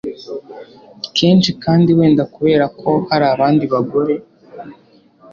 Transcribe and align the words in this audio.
kenshi, 1.17 1.49
kandi 1.63 1.89
wenda 1.99 2.23
kubera 2.35 2.65
ko 2.81 2.91
hari 3.09 3.25
abandi 3.33 3.63
bagore 3.73 4.13